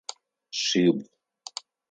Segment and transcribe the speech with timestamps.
[0.61, 1.15] Шъибгъу.